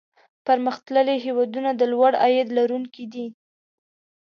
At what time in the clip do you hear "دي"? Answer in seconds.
3.13-3.25